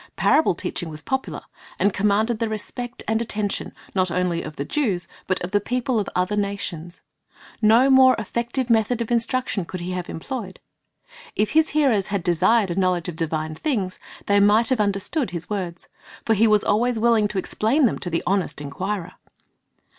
Parable 0.15 0.55
teaching 0.55 0.89
was 0.89 1.03
popular, 1.03 1.43
and 1.79 1.93
commanded 1.93 2.39
the 2.39 2.49
respect 2.49 3.03
and 3.07 3.21
attention, 3.21 3.71
not 3.93 4.09
only 4.09 4.41
of 4.41 4.55
the 4.55 4.65
Jews, 4.65 5.07
but 5.27 5.39
of 5.41 5.51
the 5.51 5.61
people 5.61 5.99
of 5.99 6.09
other 6.15 6.35
nations. 6.35 7.03
No 7.61 7.87
more 7.91 8.15
effective 8.17 8.67
method 8.67 8.99
of 8.99 9.11
instruction 9.11 9.63
could 9.63 9.79
He 9.81 9.91
have 9.91 10.09
employed. 10.09 10.59
If 11.35 11.51
His 11.51 11.69
hearers 11.77 12.07
had 12.07 12.23
desired 12.23 12.71
a 12.71 12.79
knowledge 12.79 13.09
of 13.09 13.15
divine 13.15 13.53
things, 13.53 13.99
they 14.25 14.39
might 14.39 14.69
have 14.69 14.79
understood 14.81 15.29
His 15.29 15.51
words; 15.51 15.87
for 16.25 16.33
He 16.33 16.47
was 16.47 16.63
always 16.63 16.97
willing 16.97 17.27
to 17.27 17.37
explain 17.37 17.85
them 17.85 17.99
to 17.99 18.09
the 18.09 18.23
honest 18.25 18.59
inquirer. 18.59 19.11